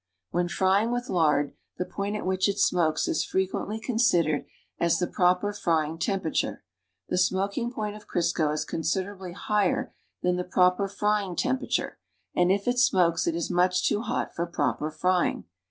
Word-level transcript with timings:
When 0.31 0.47
frying 0.47 0.89
with 0.91 1.09
lard, 1.09 1.53
the 1.77 1.85
point 1.85 2.15
at 2.15 2.25
which 2.25 2.49
it 2.49 2.57
smokes 2.57 3.07
is 3.07 3.23
fre 3.23 3.41
quently 3.41 3.79
considered 3.79 4.47
as 4.79 4.97
the 4.97 5.05
proper 5.05 5.53
frying 5.53 5.99
temperature. 5.99 6.63
The 7.09 7.19
smoking 7.19 7.71
point 7.71 7.95
of 7.95 8.07
Crisco 8.07 8.51
is 8.51 8.65
considerably 8.65 9.33
higher 9.33 9.93
than 10.23 10.37
the 10.37 10.43
proper 10.43 10.87
frying 10.87 11.35
temperature, 11.35 11.99
and 12.35 12.51
if 12.51 12.67
it 12.67 12.77
siuokes, 12.77 13.27
it 13.27 13.35
is 13.35 13.51
much 13.51 13.87
too 13.87 14.01
hot 14.01 14.33
for 14.33 14.47
proper 14.47 14.89
frying. 14.89 15.43